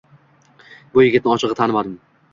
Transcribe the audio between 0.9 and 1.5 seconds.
Bu yigitni